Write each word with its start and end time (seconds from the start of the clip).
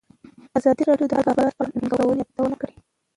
ازادي 0.57 0.83
راډیو 0.89 1.07
د 1.09 1.13
د 1.13 1.21
کار 1.25 1.35
بازار 1.37 1.53
په 1.57 1.61
اړه 1.63 1.71
د 1.73 1.75
ننګونو 1.79 2.19
یادونه 2.21 2.55
کړې. 2.61 2.75